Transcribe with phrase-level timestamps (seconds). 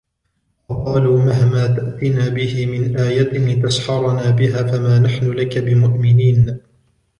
[0.69, 6.61] وقالوا مهما تأتنا به من آية لتسحرنا بها فما نحن لك بمؤمنين